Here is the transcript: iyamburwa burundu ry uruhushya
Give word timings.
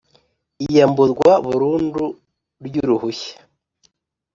iyamburwa 0.65 1.31
burundu 1.45 2.03
ry 2.65 2.75
uruhushya 2.83 3.37